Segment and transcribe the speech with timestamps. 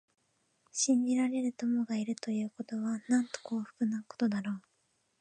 [0.71, 4.61] 信じられる友がいるということは、なんと幸福なことだろう。